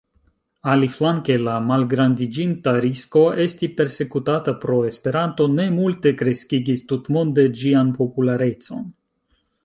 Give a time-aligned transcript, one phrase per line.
[0.73, 8.89] Aliflanke, la malgrandiĝinta risko esti persekutata pro Esperanto, ne multe kreskigis tutmonde ĝian popularecon.